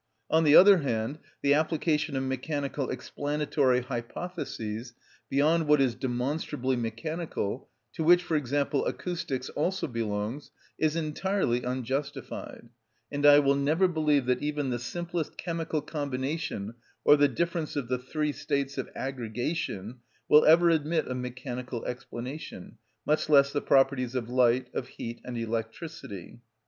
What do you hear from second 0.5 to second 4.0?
other hand, the application of mechanical explanatory